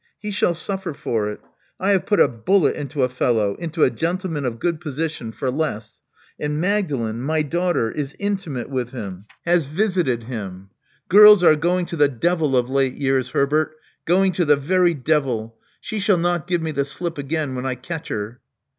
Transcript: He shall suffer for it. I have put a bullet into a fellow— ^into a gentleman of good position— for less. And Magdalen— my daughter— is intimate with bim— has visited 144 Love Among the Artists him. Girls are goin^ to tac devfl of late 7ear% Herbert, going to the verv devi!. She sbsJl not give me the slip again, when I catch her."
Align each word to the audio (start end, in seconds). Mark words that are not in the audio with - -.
He 0.17 0.31
shall 0.31 0.55
suffer 0.55 0.95
for 0.95 1.29
it. 1.29 1.41
I 1.79 1.91
have 1.91 2.07
put 2.07 2.19
a 2.19 2.27
bullet 2.27 2.75
into 2.75 3.03
a 3.03 3.07
fellow— 3.07 3.55
^into 3.61 3.85
a 3.85 3.91
gentleman 3.91 4.45
of 4.45 4.57
good 4.57 4.81
position— 4.81 5.31
for 5.31 5.51
less. 5.51 6.01
And 6.39 6.59
Magdalen— 6.59 7.21
my 7.21 7.43
daughter— 7.43 7.91
is 7.91 8.15
intimate 8.17 8.67
with 8.67 8.93
bim— 8.93 9.25
has 9.45 9.65
visited 9.65 10.21
144 10.23 10.25
Love 10.25 10.63
Among 10.63 10.69
the 10.71 11.17
Artists 11.19 11.43
him. 11.43 11.43
Girls 11.43 11.43
are 11.43 11.69
goin^ 11.69 11.87
to 11.87 11.97
tac 12.09 12.19
devfl 12.19 12.55
of 12.57 12.69
late 12.71 12.95
7ear% 12.99 13.31
Herbert, 13.31 13.75
going 14.05 14.31
to 14.31 14.45
the 14.45 14.57
verv 14.57 15.03
devi!. 15.03 15.49
She 15.81 15.97
sbsJl 15.97 16.19
not 16.19 16.47
give 16.47 16.63
me 16.63 16.71
the 16.71 16.85
slip 16.85 17.19
again, 17.19 17.53
when 17.53 17.67
I 17.67 17.75
catch 17.75 18.07
her." 18.07 18.41